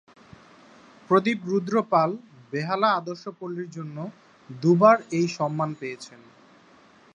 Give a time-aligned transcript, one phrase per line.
[1.09, 2.09] প্রদীপ রুদ্র পাল
[2.51, 3.97] "বেহালা আদর্শপল্লী"র জন্য
[4.49, 6.21] দুবার এই সম্মান পেয়েছেন।